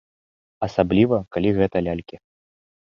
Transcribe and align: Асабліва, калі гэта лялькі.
Асабліва, 0.69 1.21
калі 1.37 1.49
гэта 1.61 1.77
лялькі. 1.91 2.15